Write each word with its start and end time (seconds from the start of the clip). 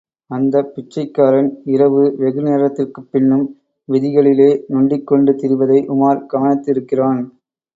அந்தப் 0.31 0.69
பிச்சைக்காரன் 0.75 1.61
இரவு 1.65 2.15
வெகு 2.17 2.41
நேரத்திற்குப் 2.41 3.07
பின்னும் 3.11 3.45
விதிகளிலே 3.89 4.49
நொண்டிக் 4.67 5.07
கொண்டு 5.07 5.33
திரிவதை 5.35 5.79
உமார் 5.89 6.25
கவனித்திருக்கிறான். 6.33 7.21